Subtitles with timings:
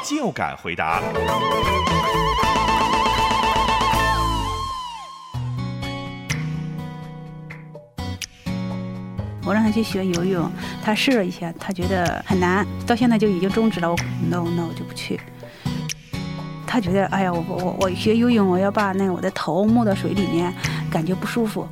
[0.00, 1.02] 就敢回答。
[9.44, 10.50] 我让他去学游泳，
[10.84, 13.90] 他试了一下，他觉得很难，到现在就已经终止了。
[13.90, 13.96] 我
[14.28, 15.18] no no 就不去。
[16.66, 20.52] 他觉得哎呀，我我我学游泳，我要把那个我的头没到水里面，
[20.90, 21.66] 感觉不舒服，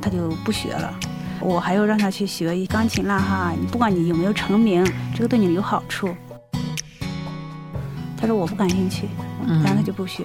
[0.00, 0.92] 他就不学了。
[1.38, 4.84] 我还要让他去学钢琴啦哈，不管你有没有成名，
[5.14, 6.12] 这个对你有好处。
[8.22, 9.08] 他说我不感兴趣，
[9.48, 10.24] 然后他就不学。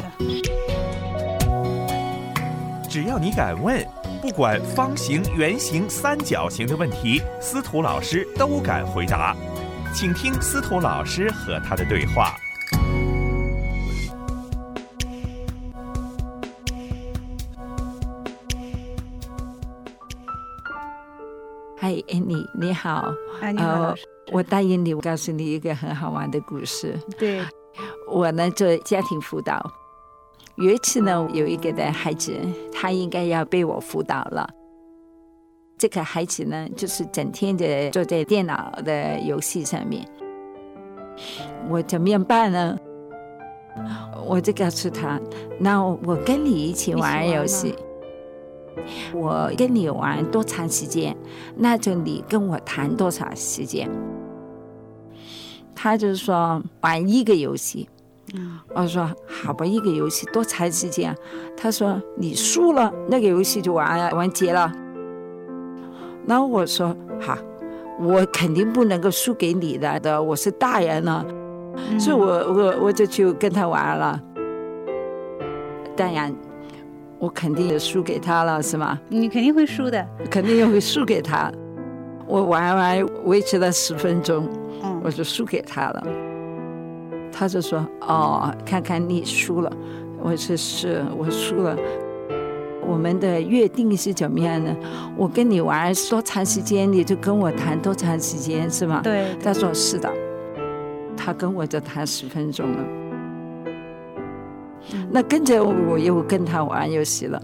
[2.87, 3.83] 只要你敢问，
[4.21, 9.35] 不管方形、圆形、三角形的问题，司徒老师都敢回答。
[9.95, 12.35] 请听司徒老师和他的对话。
[21.75, 23.11] 嗨，Annie，你好。
[23.41, 24.03] 哎，你好，老师。
[24.31, 26.99] 我答应你，我告诉你一个很好玩的故事。
[27.17, 27.41] 对，
[28.07, 29.61] 我呢做家庭辅导，
[30.55, 32.33] 有一次呢，有一个的孩子，
[32.71, 34.49] 他应该要被我辅导了。
[35.77, 40.07] 这个孩子呢，就是整天的坐在电脑的游戏上面。
[41.69, 42.77] 我怎么样办呢？
[44.25, 45.19] 我就告诉他，
[45.59, 47.75] 那我跟你一起玩游戏。
[49.13, 51.15] 我跟你玩多长时间，
[51.55, 53.89] 那就你跟我谈多少时间。
[55.79, 57.87] 他就说玩一个游戏，
[58.73, 61.15] 我说好吧，一个游戏多长时间？
[61.55, 64.71] 他说你输了，那个游戏就完完结了。
[66.25, 67.37] 然后我说好，
[67.99, 71.23] 我肯定不能够输给你的的，我是大人了，
[71.99, 74.19] 所以我我我就去跟他玩了。
[75.95, 76.35] 当然。
[77.19, 78.99] 我肯定也输给他了，是吗？
[79.09, 81.51] 你肯定会输的，肯定也会输给他。
[82.27, 84.47] 我玩玩维持了十分钟，
[85.07, 86.03] 我就输给他了。
[87.31, 89.71] 他就说：“哦，看看你输了。”
[90.21, 91.77] 我说：“是，我输了。”
[92.85, 94.75] 我们的约定是怎么样呢？
[95.15, 98.99] 我跟你玩多长时间，你就跟我谈多长时间，是吗？
[99.01, 99.33] 对。
[99.41, 100.11] 他说：“是的。”
[101.15, 102.83] 他跟我就谈十分钟了。
[105.09, 107.41] 那跟着我又跟他玩游戏了，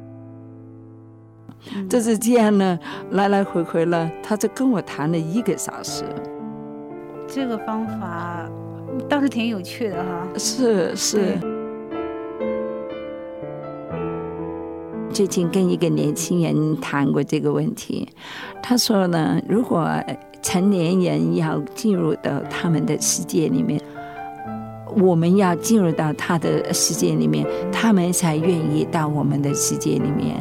[1.89, 2.77] 就是这样呢，
[3.11, 6.03] 来来回回了，他就跟我谈了一个小时。
[7.35, 8.47] 这个方法
[9.09, 10.27] 倒是挺有趣的哈。
[10.37, 11.35] 是是。
[15.11, 18.07] 最近跟一个年轻人谈过这个问题，
[18.61, 19.89] 他说呢，如果
[20.43, 23.81] 成年人要进入到他们的世界里面。
[25.01, 30.39] 我们要进入到他的世界里面，他们才愿意到我们的世界里面。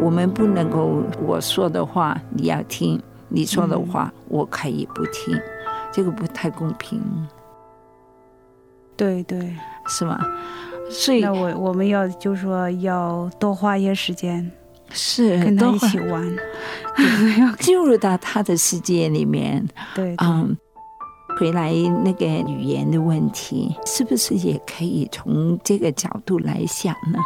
[0.00, 5.36] 我们不能够我说的话你要听，你说的话我可以不听，
[5.94, 7.00] 这个不太公平。
[8.96, 9.56] 对对，
[9.86, 10.18] 是吗？
[10.90, 14.50] 所以那我我们要就是说要多花一些时间，
[14.90, 16.36] 是跟他一起玩，
[17.60, 19.66] 进入到他的世界里面。
[19.94, 20.56] 对，嗯。
[21.36, 21.72] 回来
[22.04, 27.18] 那个语言的问题，是不是也可以从这个角度来想呢？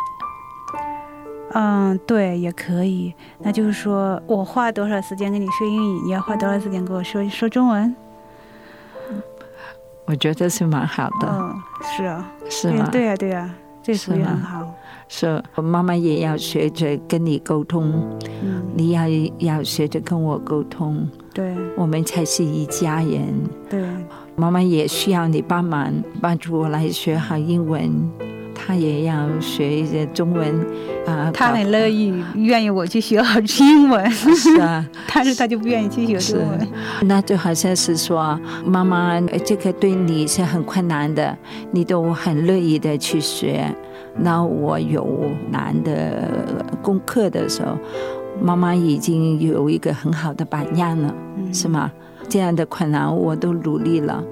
[1.53, 3.13] 嗯，对，也可以。
[3.39, 7.95] 那就是说我花多少时间跟你说英语，你要花多少时间跟我说说中文？
[10.09, 11.29] 我觉得是蛮好的。
[11.31, 12.89] 嗯，是啊，是吗？
[12.91, 14.67] 对呀，对呀，这属于很好。
[15.07, 18.19] 是，我妈妈也要学着跟你沟通，
[18.75, 19.07] 你要
[19.39, 23.23] 要学着跟我沟通，对，我们才是一家人。
[23.69, 23.87] 对，
[24.35, 25.93] 妈妈也需要你帮忙，
[26.23, 27.91] 帮助我来学好英文，
[28.69, 30.55] 他也要学一些中文
[31.07, 31.31] 啊。
[31.33, 36.69] 他很乐意，愿意我去学好英文， 是啊，但是他就不愿意去学中文。
[37.05, 41.35] 那就好像是说，妈妈这个对你是很困难的，
[41.71, 43.75] 你都很乐意的去学。
[44.19, 46.29] 那我有难的
[46.83, 47.79] 功课的时候，
[48.43, 51.15] 妈妈已经有一个很好的榜样了，
[51.55, 51.91] 是吗？
[52.29, 54.23] 这样的困难我都努力了，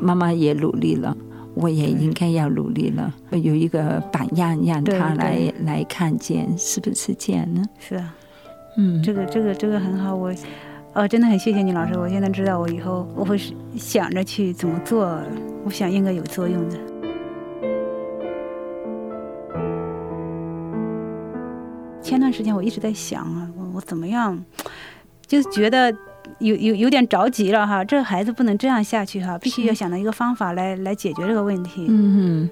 [0.00, 1.16] 妈妈也努力了，
[1.56, 7.62] 我也应该要努力了，有一个榜样让他来来看见，是不是这样呢？
[7.78, 8.14] 是啊，
[8.76, 10.30] 嗯，这个这个这个很好，我
[10.92, 13.40] 哦，真的很谢谢你老师，我现在知道我以后我会
[13.74, 15.18] 想着去怎么做，
[15.64, 16.76] 我想应该有作用的。
[22.02, 24.44] 前段时间我一直在想啊，我我怎么样，
[25.26, 25.90] 就觉得
[26.38, 31.86] 有有有点着急了哈，这个孩子不能这样下去哈，必须要想到一个方法来来解决这个问题。
[31.88, 32.50] 嗯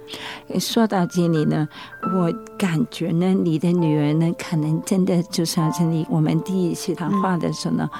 [0.48, 1.68] 哼，说到这里呢，
[2.14, 7.90] 我感觉呢，你的女儿呢，可能真的就像是你我们第一次谈话的时候呢，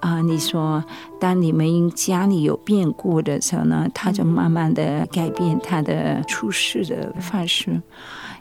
[0.00, 0.84] 啊、你说
[1.18, 7.80] 当你们家里有变故的时候呢，她就慢慢的改变她的处事的方式。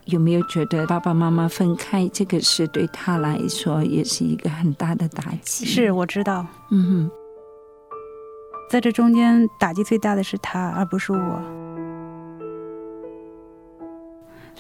[0.06, 5.66] 有没有觉得爸爸妈妈分开这个事对他来说也是一个很大的打击？
[5.66, 7.12] 是，我知道，嗯哼，
[8.70, 11.42] 在这中间打击最大的是他，而不是我。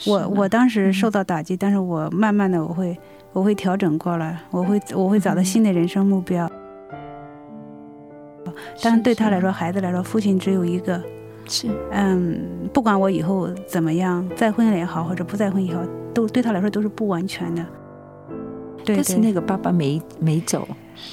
[0.05, 2.97] 我是我当时受到打击，但是我慢慢的我会
[3.31, 6.49] 我会调整过来，我会我会找到新的人生目标。
[8.81, 11.01] 但是对他来说，孩子来说，父亲只有一个。
[11.45, 15.81] 是嗯，不管我以后怎么样，再婚了也好，或者不再婚也好，
[16.13, 17.65] 都对他来说都是不完全的。
[18.85, 20.67] 对但是对，那个爸爸没没走，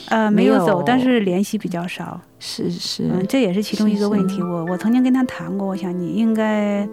[0.09, 2.21] 呃，没没有走，有但是联系比较少。
[2.39, 4.39] 是是，嗯，这也是其中一个问题。
[4.39, 6.89] 是我我曾经跟他谈过，我想你应该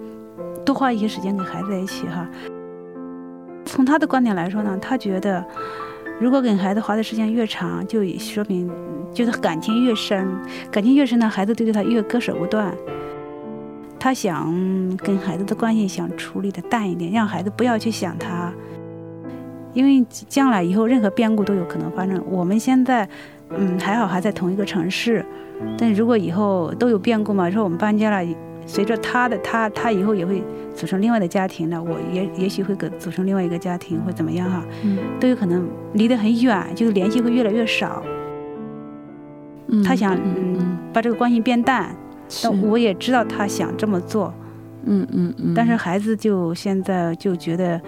[0.64, 2.28] 多花一些时间跟孩子在一起哈。
[3.66, 5.44] 从他的观点来说呢，他觉得
[6.20, 8.70] 如果跟孩子花的时间越长，就说明
[9.12, 10.28] 就是感情越深，
[10.70, 12.72] 感情越深呢，孩子对他越割舍不断。
[14.00, 14.54] 他想
[14.98, 18.52] 跟孩子的关系想处理的淡一点，让孩子不要去想他，
[19.74, 22.22] 因为将来以后任何变故都有可能发生。
[22.30, 23.08] 我们现在，
[23.50, 25.26] 嗯，还好还在同一个城市，
[25.78, 28.36] 但如果以后都有变故嘛，说我们搬家了，
[28.66, 30.44] 随着他的他他以后也会
[30.76, 38.04] 组成另外的家庭了，我也也许会跟组成另外一个家庭或怎么样哈，嗯都有可能离得很远，就是联系会越来越少。
[39.70, 42.07] 嗯他想嗯嗯把这个关系变淡，是
[42.44, 44.34] 但我也知道他想这么做，
[44.86, 47.82] 嗯嗯嗯，但是孩子就现在就觉得，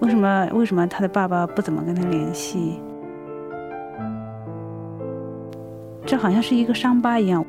[0.00, 2.80] 为什么为什么他的爸爸不怎么跟他联系？
[6.04, 7.44] 这好像是一个伤疤一样。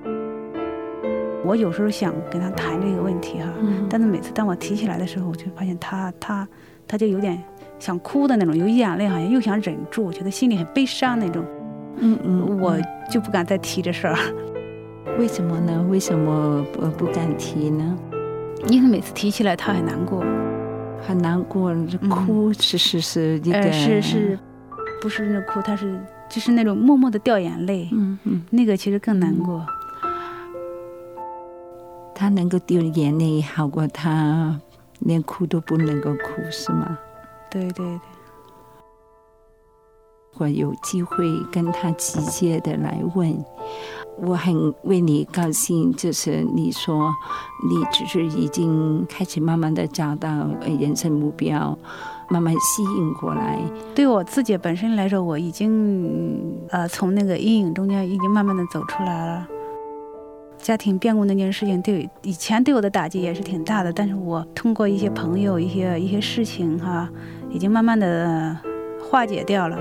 [1.46, 6.48] 我有时候想跟他谈这个问题哈，嗯但是每次当我提起来的时候，我就发现他他
[6.86, 7.42] 他就有点
[7.80, 11.45] 想哭的那种，有眼泪，好像又想忍住，我觉得心里很悲伤那种，
[11.98, 14.16] 嗯嗯，我嗯就不敢再提这事儿。
[15.18, 15.86] 为什么呢？
[15.90, 17.98] 为什么不不敢提呢？
[18.68, 20.24] 因为每次提起来他很难过，
[21.02, 21.74] 很难过，
[22.10, 24.40] 哭是是是一个呃，是是，
[25.02, 29.66] 不是那哭，他是就是那种默默的掉眼泪，嗯嗯，那个其实更难过。
[32.14, 34.60] 他能够掉眼泪，好过他
[35.00, 36.98] 连哭都不能够哭，是吗？
[37.50, 38.00] 对对对，
[40.38, 43.44] 我有机会跟他直接的来问，
[44.22, 45.92] 我很为你高兴。
[45.94, 47.14] 就是你说
[47.68, 51.78] 你只是已经开始慢慢的找到人生目标，
[52.30, 53.60] 慢慢吸引过来。
[53.94, 59.48] 对我自己本身来说，我已经呃从那个阴影中间已经慢慢的走出来了。
[60.58, 67.10] 家庭变故那件事情对以前对我的打击也是挺大的，但是我通过一些朋友、一些一些事情哈，
[67.50, 68.56] 已经慢慢的
[69.10, 69.80] 化解掉了，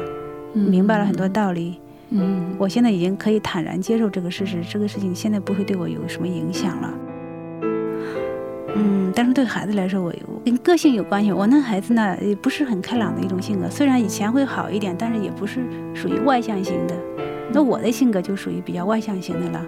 [0.58, 1.80] 明白了很多道理。
[2.10, 6.94] 嗯，我现在已经可以坦然接受这个事实，这个事情现在不会对我有什么影响了。
[8.74, 11.32] 嗯，但是对孩子来说，我我跟个性有关系。
[11.32, 15.60] 我那孩子呢，也不是很开朗的一种性格，虽然以前会好一点，但是也不是
[15.94, 16.94] 属于外向型的。
[17.52, 19.66] 那我的性格就属于比较外向型的了。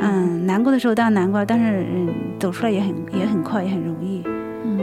[0.00, 2.08] 嗯，难过的时候当然难过，但是嗯，
[2.38, 4.22] 走出来也很也很快，也很容易。
[4.64, 4.80] 嗯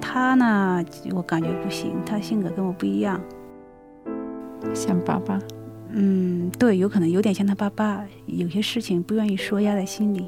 [0.00, 3.20] 他呢，我感觉不行，他性格跟我不一样。
[4.72, 5.38] 像爸爸，
[5.90, 10.26] 嗯，对，有可能有点像他爸爸，有些事情不愿意说，压在心里。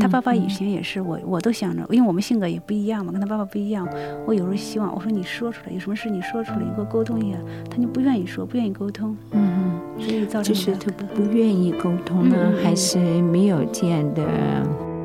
[0.00, 3.84] 他爸爸以前也是，我我都想着，因为我们性格也不一样嘛，跟他爸爸不一样。
[4.26, 7.38] 我有时候希望，我说你说出来，有什么事你说出来，你给我沟通一下。
[7.68, 14.22] 他就不愿意说，不愿意沟通，嗯所以造成，就是他不愿意沟通呢，嗯嗯嗯还是没有这样的，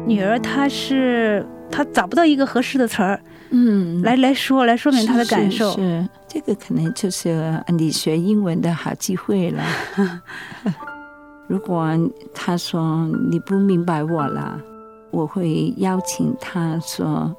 [0.05, 5.71] 女儿，她是她找不到一个合适的词儿嗯，来来说，来说明她的感受。
[5.71, 9.63] 是是这个可能就是你学英文的好机会了。
[11.45, 11.87] 如果
[12.33, 14.59] 他说你不明白我了，
[15.11, 17.31] 我会邀请他说，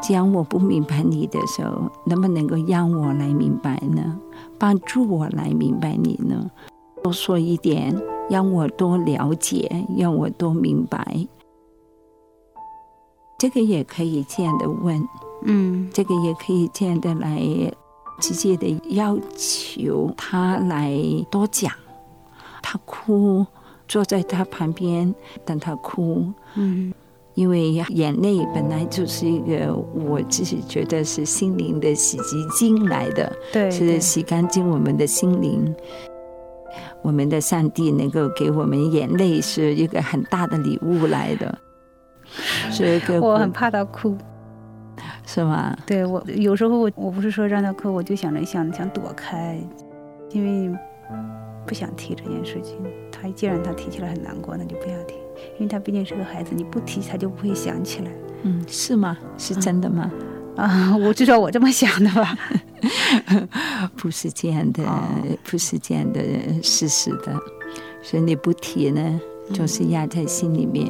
[0.00, 4.18] 既然我不明白你的时候，能不能够让我来明白呢？
[4.58, 6.50] 帮助我来明白你呢？
[7.02, 7.94] 多说一点，
[8.30, 11.28] 让我多了解，让我多明白。
[13.38, 15.06] 这个也可以这样的问。
[15.42, 17.38] 嗯这个也可以这样的来
[18.20, 20.94] 直接的要求他来
[21.30, 21.72] 多讲，
[22.62, 23.46] 他哭，
[23.88, 25.12] 坐在他旁边
[25.44, 26.32] 等他哭。
[26.54, 26.92] 嗯
[27.34, 35.74] 因为眼泪本来就是一个我自己觉得是心灵的洗涤精来的，对，是洗干净我们的心灵。
[37.02, 41.58] 我们的上帝能够给我们眼泪，是一个很大的礼物来的，
[42.70, 44.18] 是一个我很怕他哭。
[45.32, 45.76] 是吗？
[45.86, 49.56] 对我有时候我我不是说让他哭，我就想着想想躲开，
[50.30, 50.76] 因为
[51.64, 52.74] 不想提这件事情。
[53.12, 55.14] 他既然他提起来很难过，那就不要提，
[55.58, 58.10] 因为他毕竟是个孩子，你不提他就不会想起来。
[58.42, 59.16] 嗯，是吗？
[59.38, 60.10] 是真的吗？
[60.56, 62.36] 啊， 我至少我这么想的吧。
[63.96, 65.00] 不是这样的，哦
[65.44, 66.20] 不是这样的
[66.62, 67.32] 事实的，
[68.02, 69.20] 所以你不提呢，
[69.54, 70.88] 总是压在心里面。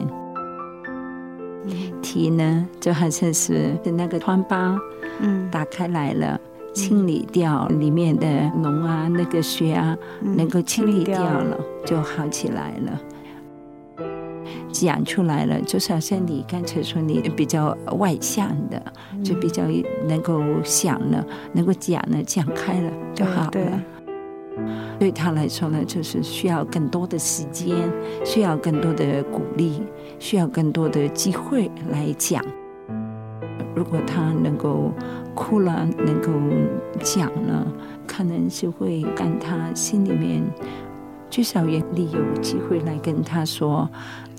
[2.03, 4.77] 提呢，就好像是那个疮疤
[5.21, 6.41] 嗯，打开来了，
[6.73, 10.37] 清理掉里面的脓啊，那个血啊，嗯。
[10.37, 13.01] 能够清理掉清理掉了，就好起来了。
[14.73, 18.81] 讲出来了，就是好像你刚才说你比较外向的，
[19.23, 19.65] 就比较
[20.07, 23.83] 能够想了，能够讲了，讲开了就好了。
[24.99, 27.75] 对他来说呢，就是需要更多的时间，
[28.25, 29.83] 需要更多的鼓励，
[30.19, 32.45] 需要更多的机会来讲。
[33.75, 34.93] 如果他能够
[35.35, 36.31] 哭了，能够
[37.03, 37.67] 讲了，
[38.07, 40.43] 可能是会让他心里面
[41.31, 43.89] 至少也你有机会来跟他说，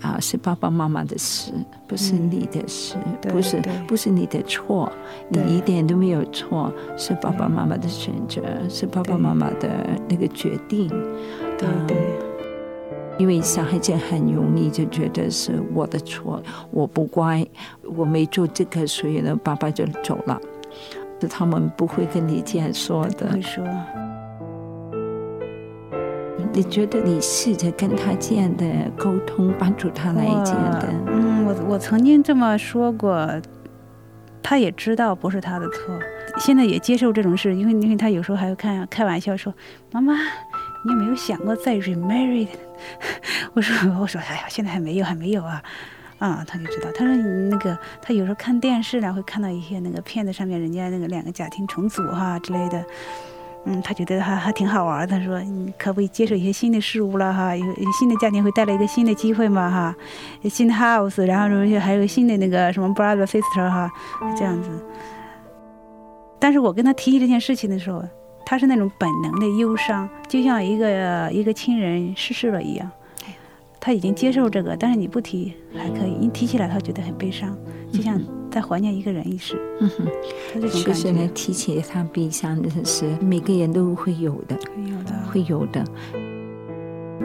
[0.02, 1.52] 啊，是爸爸妈妈的事，
[1.88, 4.92] 不是嗯你的事，对不是不是你的错，
[5.30, 9.70] 你一点都没有错，是爸爸妈妈的选择，是爸爸妈妈的
[10.10, 10.90] 那个决定。
[10.92, 11.98] 嗯对对
[13.18, 17.46] 因为小孩子很容易就觉得是我的错，我不乖，
[17.96, 20.40] 我没做这个，所以呢，爸爸就走了。
[21.20, 23.40] 是他们不会跟你这样说的会。
[23.40, 23.64] 说。
[26.54, 28.66] 你觉得你试着跟他这样的
[28.98, 33.30] 沟通，帮助他来这样的，嗯，我我曾经这么说过，
[34.44, 35.98] 他也知道不是他的错，
[36.40, 39.54] 现在也接受这种事，因为因为他有时候还会开开玩笑说
[39.92, 40.14] ：“妈妈，
[40.84, 42.50] 你有没有想过再 remarried？”
[43.54, 45.62] 我说我说哎呀，现在还没有还没有啊。
[46.20, 46.88] 啊，他就知道。
[46.94, 52.86] 他说你那个，他有时候看电视呢，会看到一些那个片子上面人家那个两个家庭重组哈之类的。
[53.66, 55.08] 嗯，他觉得还还挺好玩的。
[55.08, 57.56] 他说你可不可以接受一些新的事物了哈？
[57.56, 59.96] 有新的家庭会带来一个新的机会嘛哈？
[60.50, 63.90] 新的 house，然后就还有新的那个什么 brother sister 哈，
[64.36, 64.70] 这样子。
[66.40, 68.04] 但是我跟他提起这件事情的时候，
[68.46, 72.90] 他是那种本能的忧伤，就像一个一个亲人逝世了一样。
[73.84, 77.58] 他已经接受这个，但是你不提还可以，你提起来他觉得很悲伤，
[77.92, 78.22] 就像
[78.52, 79.58] 在怀念一个人一世。
[79.82, 80.06] 嗯哼，
[80.54, 80.60] 他
[80.94, 85.84] 这种提起他悲伤的是每个人都会有的，有的会有的，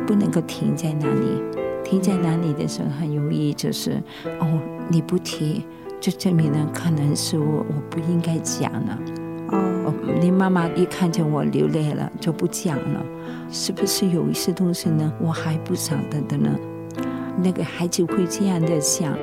[0.06, 1.42] 不能够停在那里。
[1.84, 4.02] 停在那里的时候，很容易就是
[4.40, 4.58] 哦，
[4.88, 5.62] 你不提，
[6.00, 8.98] 就证明了可能是我我不应该讲了。
[9.50, 13.04] 哦，你妈妈一看见我流泪了，就不讲了，
[13.50, 15.12] 是不是有一些东西呢？
[15.20, 16.50] 我还不晓得的呢？
[17.42, 19.16] 那个孩子会这样的想，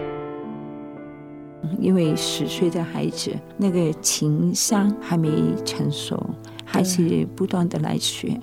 [1.80, 5.30] 因为十岁的孩子那个情商还没
[5.66, 6.20] 成熟，
[6.64, 8.40] 还是不断的来学。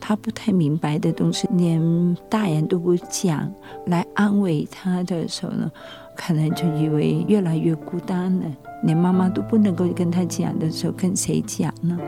[0.00, 3.52] 他不太明白的东西，连大人都不讲
[3.86, 5.70] 来安慰他的时候呢，
[6.16, 8.46] 可能就以为越来越孤单了。
[8.84, 11.98] 连妈妈都不能够跟他讲的时候，跟谁讲呢？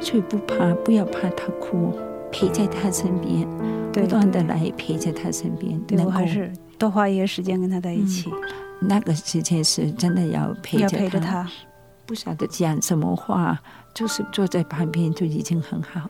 [0.00, 1.92] 所以不怕，不要怕他哭，
[2.32, 3.46] 陪在他身边，
[3.92, 5.78] 对不断的来陪在他身边。
[5.82, 8.28] 对能还是多花一些时间跟他在一起，
[8.80, 11.48] 那个时间是真的要陪着要陪着他。
[12.04, 13.62] 不晓得讲什么话，
[13.94, 16.08] 就是坐在旁边就已经很好。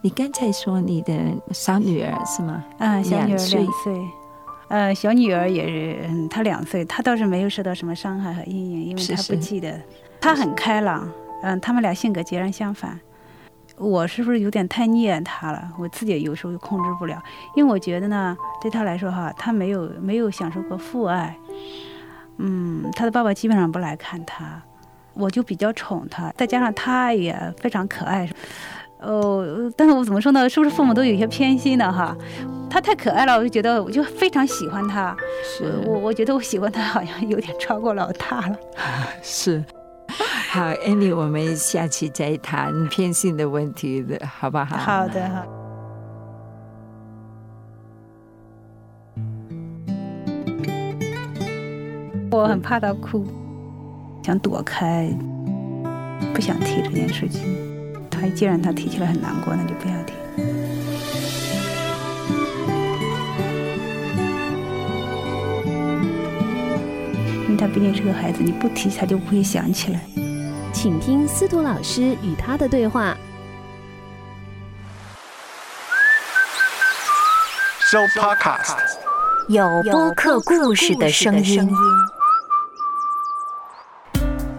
[0.00, 1.12] 你刚才说你的
[1.52, 2.64] 小女儿是吗？
[2.78, 3.66] 啊，小女儿两岁
[4.68, 9.80] 呃，小女儿也是，嗯，她两岁，她倒是没有受到什么伤害和阴影，因为她不记得，
[10.20, 11.10] 她很开朗，
[11.42, 13.00] 嗯，他们俩性格截然相反。
[13.76, 15.68] 我是不是有点太溺爱她了？
[15.78, 17.20] 我自己有时候又控制不了，
[17.56, 21.36] 因为我觉得呢，对她来说哈，她没有没有享受过父爱，
[22.36, 24.62] 嗯，她的爸爸基本上不来看她，
[25.18, 28.30] 我就比较宠他，再加上他也非常可爱，
[29.00, 30.48] 哦，但是我怎么说呢？
[30.48, 32.16] 是不是父母都有一些偏心的哈？
[32.70, 35.16] 他太可爱了，我就觉得我就非常喜欢他。
[35.42, 38.56] 是我我觉得我喜欢他好像有点超过老大了。
[39.22, 39.64] 是。
[40.50, 44.76] 好，Annie，我们下期再谈偏心的问题的，好不好？
[44.76, 45.44] 好的，好。
[52.30, 53.26] 我很怕他哭，
[54.28, 55.08] 想躲开，
[56.34, 57.56] 不想提这件事情。
[58.10, 60.12] 他既然他提起来很难过，那就不要提。
[67.46, 70.00] 因为他毕竟是个孩子，你不提他就不会想起来。
[70.74, 73.16] 请听司徒老师与他的对话。
[77.90, 78.76] 收 Podcast，
[79.48, 81.66] 有播客故事的声音。